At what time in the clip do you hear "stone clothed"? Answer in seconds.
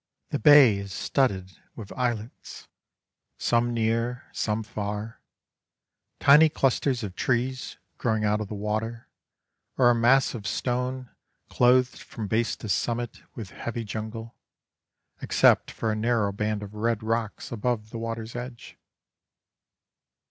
10.47-11.99